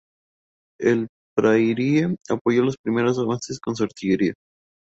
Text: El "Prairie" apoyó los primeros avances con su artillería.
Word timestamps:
El 0.79 1.09
"Prairie" 1.37 2.15
apoyó 2.27 2.63
los 2.63 2.75
primeros 2.83 3.19
avances 3.19 3.59
con 3.59 3.75
su 3.75 3.83
artillería. 3.83 4.33